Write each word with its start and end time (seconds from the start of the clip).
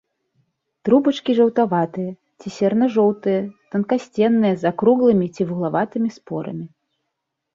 Трубачкі 0.87 1.31
жаўтаватыя 1.39 2.11
ці 2.39 2.47
серна-жоўтыя, 2.55 3.41
танкасценныя, 3.75 4.55
з 4.63 4.69
акруглымі 4.71 5.27
ці 5.35 5.41
вуглаватымі 5.51 6.09
спорамі. 6.19 6.65